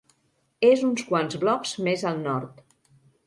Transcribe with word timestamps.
És 0.69 0.85
uns 0.87 1.03
quants 1.09 1.37
blocs 1.45 1.75
més 1.89 2.05
al 2.13 2.19
nord. 2.25 2.65